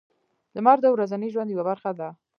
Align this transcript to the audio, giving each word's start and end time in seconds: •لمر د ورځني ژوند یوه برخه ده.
•لمر 0.55 0.77
د 0.81 0.85
ورځني 0.95 1.27
ژوند 1.33 1.49
یوه 1.53 1.63
برخه 1.69 1.91
ده. 1.99 2.09